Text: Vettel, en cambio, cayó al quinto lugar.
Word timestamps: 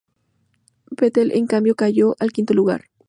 Vettel, 0.97 1.29
en 1.31 1.45
cambio, 1.45 1.75
cayó 1.75 2.15
al 2.17 2.31
quinto 2.31 2.55
lugar. 2.55 2.85